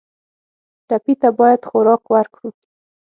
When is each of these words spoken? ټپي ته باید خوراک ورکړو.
ټپي 0.87 1.13
ته 1.21 1.29
باید 1.39 1.61
خوراک 1.69 2.03
ورکړو. 2.13 2.49